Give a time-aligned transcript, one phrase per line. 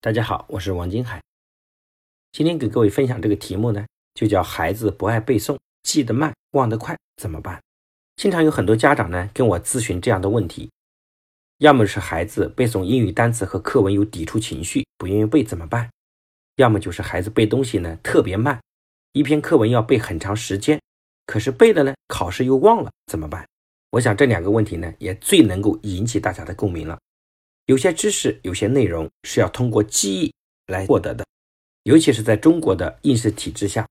[0.00, 1.20] 大家好，我是王金海。
[2.30, 7.60] 今天给各位分享这个题目呢，就叫孩子不爱背诵，记得慢，忘得快，怎么办？
[8.14, 10.70] 经常有很多家长呢跟我咨询这样的问题，
[11.58, 15.90] 要么是孩子背诵英语单词和课文有抵触情绪，不愿意背怎么办？
[16.54, 18.62] 要么就是孩子背东西呢特别慢，
[19.14, 20.80] 一篇课文要背很长时间，
[21.26, 23.44] 可是背了呢，考试又忘了，怎么办？
[23.90, 26.96] 我想这两个问题呢，也最能够引起大家的共鸣了。
[27.68, 30.32] 有些知识、有些内容是要通过记忆
[30.68, 31.22] 来获得的，
[31.82, 33.86] 尤其是在中国的应试体制下。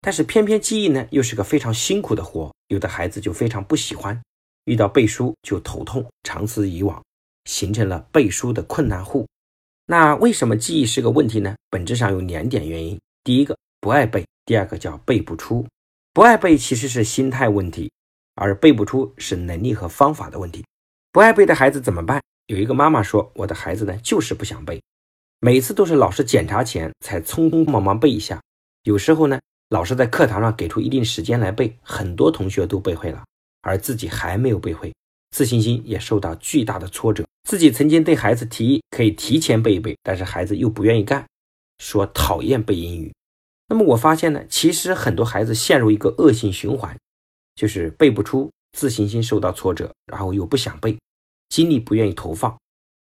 [0.00, 4.20] 但是偏偏记忆呢，又是个非常辛苦的活，有的孩子就非常不喜欢，
[4.64, 7.00] 遇到背书就头痛，长此以往，
[7.44, 9.24] 形成了背书的困难户。
[9.86, 11.54] 那为什么记忆是个问题呢？
[11.70, 15.64] 本质上有两点原因：第一个不爱背，第二个叫背不出。
[16.12, 17.88] 不爱背其实是心态问题，
[18.34, 20.64] 而背不出是能力和方法的问题。
[21.12, 22.20] 不爱背的孩子怎么办？
[22.46, 24.82] 有一个妈妈说：“我的孩子呢，就是不想背，
[25.40, 28.40] 每次都是老师检查前才匆匆忙忙背一下。
[28.82, 33.24] 有时候呢，老师在课堂上给出一定时间来背，很多同学都背会了，
[33.62, 34.92] 而自己还没有背会，
[35.30, 37.24] 自信心也受到巨大的挫折。
[37.48, 41.24] 自己曾经对孩子提议可以提前背一背，但是孩子又不愿意干，
[41.78, 43.12] 说讨厌背英语。
[43.68, 46.96] 那么我发现呢，其实很多孩子陷入一个恶性循环，
[47.54, 50.98] 就是背不出，自信心受到挫折，然后又不想背。”
[51.52, 52.56] 精力不愿意投放，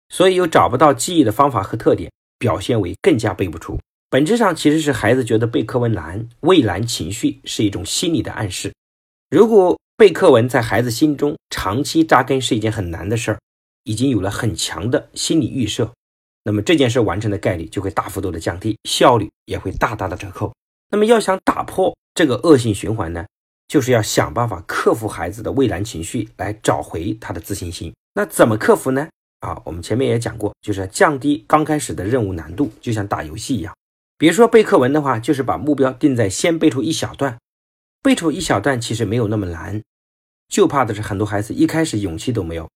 [0.08, 2.08] 所以又找不到记忆的方法和特点，
[2.38, 3.76] 表现为更加背不出。
[4.08, 8.72] 本质上其实是孩子觉得背课文难，畏难情绪是一种心理的暗示。
[9.28, 13.40] 如果背课文在孩子心中长期扎根是一件很难的事儿，
[13.82, 15.92] 已经有了很强的心理预设，
[16.44, 20.54] 那么这件事完成的概率就会大幅度的降低，效率也会大大的折扣。
[20.88, 23.26] 那么要想打破这个恶性循环呢，
[23.68, 27.94] 就是要想办法克服孩子的畏难情绪，来找回他的自信心。
[28.14, 29.08] 那怎么克服呢？
[29.40, 33.74] 啊，我们前面也讲过，就是降低刚开始的任务难度，就像打游戏一样。
[34.16, 37.38] 比如说背课文的话，就是把目标定在先背出一小段，
[38.02, 39.82] 背出一小段其实没有那么难，
[40.48, 42.70] 就怕的是很多孩子一开始勇气都没有，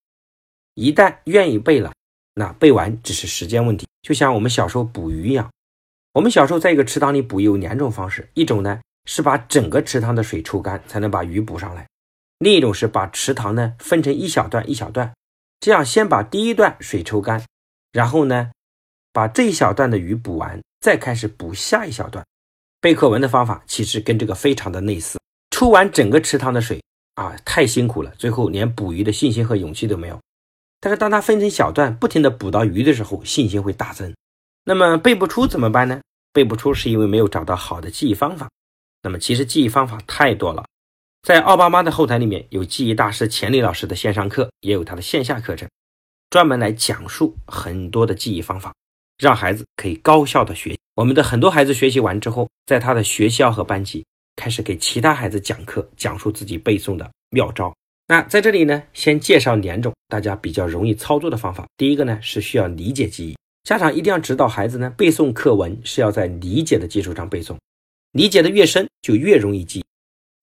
[0.74, 1.94] 一旦愿意背了，
[2.34, 3.86] 那背完只是时间问题。
[4.02, 5.50] 就像我们小时候捕鱼一样，
[6.12, 11.88] 我们小时候在一个池塘里捕鱼有两种方式，一种呢是把整个池塘的水抽干才能把鱼捕上来，
[12.38, 15.12] 另一种是把池塘呢分成一小段一小段。
[15.60, 17.44] 这样，先把第一段水抽干，
[17.92, 18.50] 然后呢，
[19.12, 22.24] 把这一小段的鱼捕完，再开始捕下一小段。
[22.80, 25.18] 背课文的方法其实跟这个非常的类似。
[25.50, 26.82] 抽完整个池塘的水
[27.16, 30.18] 啊，太辛苦了，最后连捕鱼的信心和勇气都没有。
[30.80, 34.14] 但是当他分成小段，不停的捕到鱼的时候，信心会大增。
[34.64, 36.00] 那么背不出怎么办呢？
[36.32, 38.48] 背不出是因为没有找到好的记忆方法。
[39.02, 40.64] 那么其实记忆方法太多了。
[41.22, 45.68] 在奥巴马的后台里面有记忆大师钱理老师的线上课，也有他的线下课程，
[46.30, 48.72] 专门来讲述很多的记忆方法，
[49.18, 50.76] 让孩子可以高效的学。
[50.94, 54.04] 我们的很多孩子学习完之后，在他的学校和班级
[54.36, 57.74] 开始给其他孩子讲课，讲述自己背诵的妙招。
[58.06, 61.66] 那在这里呢，先介绍两种大家比较容易操作的方法。
[61.76, 67.56] 第一个呢是需要理解记忆，家长一定要指导孩子呢背诵课文是要在理解的基础上背诵，
[68.12, 69.84] 理解的越深就越容易记。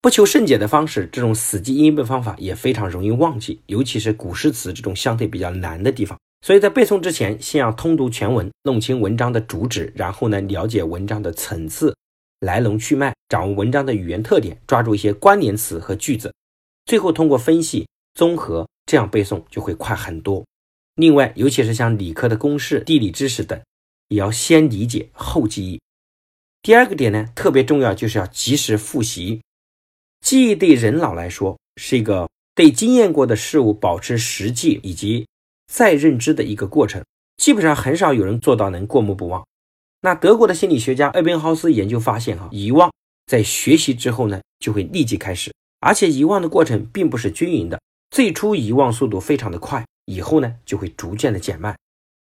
[0.02, 6.18] 不求甚解的方式，这种死记硬背方法也非常容易忘记，尤其是古诗词这种相对比较难的地方。
[6.46, 11.94] 所以在背诵之前，先要通读全文，弄清文章的主旨，然后呢，了解文章的层次、
[12.40, 16.32] 来龙去脉，掌握文章的语言特点，抓住一些关联词和句子，
[16.86, 20.46] 最后通过分析、综合，这样背诵就会快很多。
[20.96, 23.60] 另外，尤其是像理科的公式、地理知识等，
[24.08, 25.82] 也要先理解后记忆。
[26.62, 29.42] 第二个点呢，特别重要，就是要及时复习。
[30.20, 35.28] 记忆对人脑来说是一个对经验过的事物保持实际以及
[35.72, 37.04] 再认知的一个过程，
[37.38, 39.46] 基本上很少有人做到能过目不忘。
[40.02, 42.92] 那德国的心理学家艾宾浩斯研究发现，哈，遗忘
[43.26, 47.80] 在学习之后呢就会立即开始，而且遗忘的过程并不是均匀的，
[48.10, 51.78] 最初遗忘速度非常的快，以后呢就会逐渐的减慢。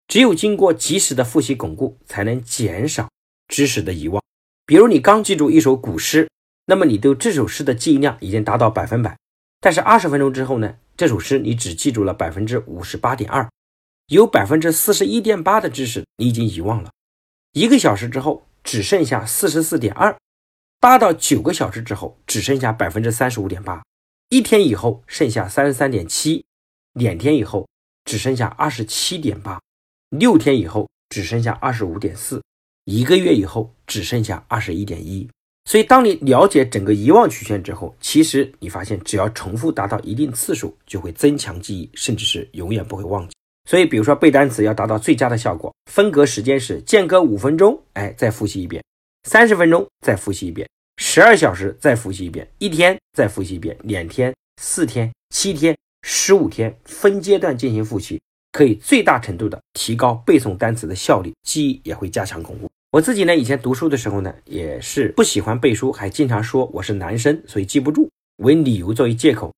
[0.08, 3.10] 只有经过及时的复习巩固，才能减少
[3.52, 4.20] 知识的遗忘。
[4.66, 6.28] 比如你刚记住一首古诗。
[6.66, 9.18] 那么你对这首诗的记忆量已经达到百分百，
[9.60, 10.78] 但是二十分钟之后呢？
[10.96, 13.50] 这首诗你只记住了百分之五十八点二，
[14.08, 16.92] 有百分之四十一点八的知识你已经遗忘了。
[17.52, 20.16] 一个小时之后只剩下四十四点二，
[20.80, 23.84] 八到九个小时之后只剩下百分之三十五点八，
[24.30, 26.46] 一天以后剩下三十三点七，
[26.94, 27.68] 两天以后
[28.06, 29.60] 只剩下二十七点八，
[30.10, 32.42] 六天以后只剩下二十五点四，
[32.86, 35.28] 一个月以后只剩下二十一点一。
[35.66, 43.36] 所以，当你了解整个遗忘曲线之后，其实你发现，只要重复达到一定次数，就会增强记忆，甚至是永远不会忘记。
[43.70, 48.82] 所以，比如说背单词要达到最佳的效果，分隔时间是间隔五分钟，哎，再复习一遍；
[49.30, 50.68] 三十分钟再复习一遍；
[50.98, 58.20] 十二小时再复习一遍；一天再复习一遍；两天、四天、七天、十五天，分阶段进行复习，
[58.52, 62.68] 可以最大程度的提高背诵单词的效率，记忆也会加强巩固。
[62.92, 68.10] 我自己呢，以前读书的时候呢，也是不喜欢背书，还经常说我是男生，所以记不住，
[68.44, 69.50] 为理由作为借口。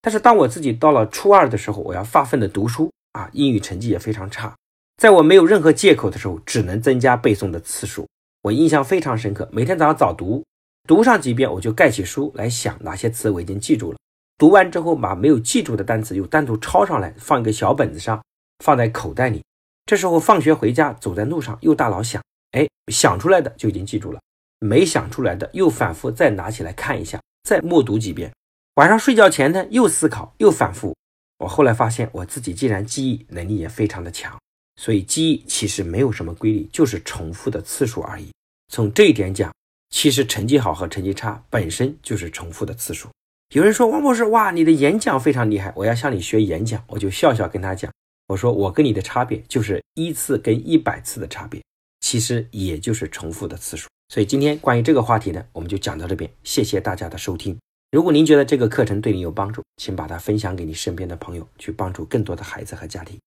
[0.00, 4.56] 但是当我自己到了初二的时候，我要发奋的读书啊，英语成绩也非常差，
[4.96, 8.06] 在我没有任何借口的时候，只能增加背诵的次数。
[8.40, 10.42] 我印象非常深刻，每天早上早读，
[10.86, 13.98] 读上几遍，我就盖起书来想哪些词我已经记住了。
[14.38, 18.24] 读完之后，把没有记住的单词又单独抄上来，放一个小本子上，
[18.64, 19.42] 放在口袋里。
[19.84, 22.22] 这时候放学回家，走在路上又大脑想。
[22.52, 24.20] 哎，想出来的就已经记住了，
[24.58, 28.32] 没想出来的又反复再拿起来看一下，再默读几遍。
[28.74, 30.96] 晚上睡觉前呢，又思考又反复。
[31.38, 34.36] 我后来发现，我自己竟然记忆能力也非常的强。
[34.80, 38.30] 所以记忆其实没有什么规律，就是重复的次数而已。
[38.72, 39.52] 从这一点讲，
[39.90, 43.08] 其实成绩好和成绩差本身就是重复的次数。
[43.54, 46.82] 有人说王博士，哇，你的演讲非常厉害，我要向你学演讲。
[46.86, 47.92] 我就笑笑跟他讲，
[48.28, 51.60] 我说我跟你的差别就是一次跟一百次的差别。
[52.08, 56.32] 其实也就是重复的次数，所以今天关于这个话题呢，我们就讲到这边。
[56.42, 57.58] 谢谢大家的收听。
[57.92, 63.18] 如果您觉得这个课程对你有帮助，请把它分享给你身边的朋友，去帮助更多的孩子和家庭。